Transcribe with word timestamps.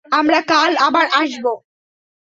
আমরা 0.11 0.39
কাল 0.47 0.71
আবার 0.79 1.05
আসব। 1.13 1.45